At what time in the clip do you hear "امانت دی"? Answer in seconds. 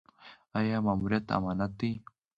1.35-1.91